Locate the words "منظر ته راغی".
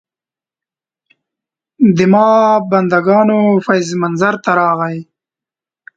4.01-4.97